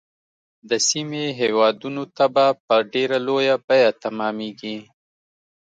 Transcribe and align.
د 0.69 0.71
سیمې 0.89 1.25
هیوادونو 1.39 2.03
ته 2.15 2.25
به 2.33 2.45
په 2.65 2.75
ډیره 2.93 3.17
لویه 3.27 3.55
بیعه 3.67 3.91
تمامیږي. 4.03 4.77